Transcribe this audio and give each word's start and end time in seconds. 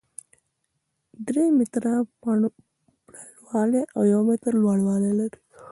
درې 1.27 1.45
متره 1.57 1.93
پلنوالی 2.21 3.81
او 3.95 4.01
يو 4.13 4.19
متر 4.27 4.51
لوړوالی 4.61 5.11
لري، 5.19 5.39